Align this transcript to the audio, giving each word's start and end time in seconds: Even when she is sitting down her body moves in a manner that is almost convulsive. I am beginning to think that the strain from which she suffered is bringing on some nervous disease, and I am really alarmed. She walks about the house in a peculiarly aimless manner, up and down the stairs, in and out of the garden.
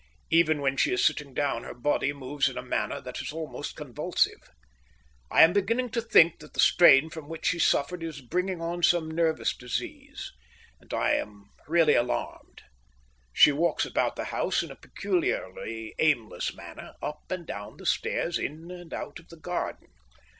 Even 0.31 0.61
when 0.61 0.77
she 0.77 0.91
is 0.91 1.05
sitting 1.05 1.31
down 1.31 1.63
her 1.63 1.75
body 1.75 2.11
moves 2.11 2.49
in 2.49 2.57
a 2.57 2.63
manner 2.63 2.99
that 3.01 3.21
is 3.21 3.31
almost 3.31 3.75
convulsive. 3.75 4.49
I 5.29 5.43
am 5.43 5.53
beginning 5.53 5.91
to 5.91 6.01
think 6.01 6.39
that 6.39 6.55
the 6.55 6.59
strain 6.59 7.11
from 7.11 7.27
which 7.29 7.45
she 7.45 7.59
suffered 7.59 8.01
is 8.01 8.19
bringing 8.19 8.61
on 8.61 8.81
some 8.81 9.11
nervous 9.11 9.55
disease, 9.55 10.31
and 10.79 10.91
I 10.91 11.11
am 11.11 11.51
really 11.67 11.93
alarmed. 11.93 12.63
She 13.31 13.51
walks 13.51 13.85
about 13.85 14.15
the 14.15 14.23
house 14.33 14.63
in 14.63 14.71
a 14.71 14.75
peculiarly 14.75 15.93
aimless 15.99 16.55
manner, 16.55 16.95
up 17.03 17.29
and 17.29 17.45
down 17.45 17.77
the 17.77 17.85
stairs, 17.85 18.39
in 18.39 18.71
and 18.71 18.91
out 18.95 19.19
of 19.19 19.27
the 19.27 19.37
garden. 19.37 19.89